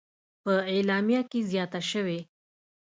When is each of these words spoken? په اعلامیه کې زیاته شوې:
په 0.43 0.53
اعلامیه 0.73 1.21
کې 1.29 1.39
زیاته 1.51 1.81
شوې: 1.91 2.19